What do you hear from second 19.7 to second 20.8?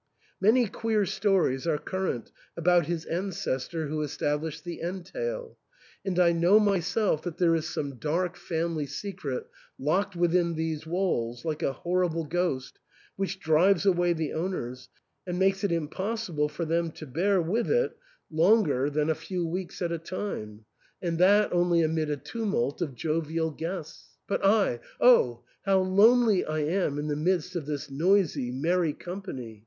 at a time—